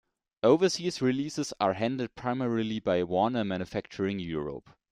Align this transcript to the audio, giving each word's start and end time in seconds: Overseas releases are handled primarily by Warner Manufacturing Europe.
Overseas 0.41 0.99
releases 0.99 1.53
are 1.59 1.73
handled 1.73 2.15
primarily 2.15 2.79
by 2.79 3.03
Warner 3.03 3.43
Manufacturing 3.43 4.17
Europe. 4.17 4.71